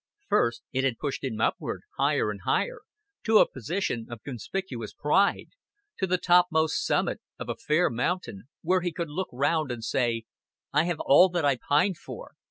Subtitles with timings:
[0.29, 2.79] First it had pushed him upward, higher and higher,
[3.25, 5.49] to a position of conspicuous pride,
[5.99, 10.23] to the topmost summit of a fair mountain, where he could look round and say,
[10.73, 12.33] "I have all that I pined for.